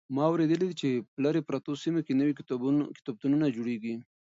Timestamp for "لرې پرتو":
1.25-1.71